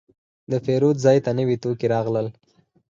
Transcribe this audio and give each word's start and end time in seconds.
د 0.51 0.53
پیرود 0.65 0.97
ځای 1.05 1.17
ته 1.25 1.31
نوي 1.39 1.55
توکي 1.63 1.87
راغلل. 1.93 2.27